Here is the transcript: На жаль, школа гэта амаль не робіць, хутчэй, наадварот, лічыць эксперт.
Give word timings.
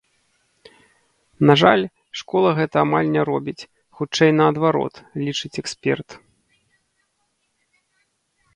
На 1.49 1.53
жаль, 1.61 1.83
школа 2.21 2.49
гэта 2.61 2.75
амаль 2.85 3.09
не 3.17 3.21
робіць, 3.29 3.67
хутчэй, 3.99 4.31
наадварот, 4.39 4.95
лічыць 5.27 5.55
эксперт. 5.63 6.19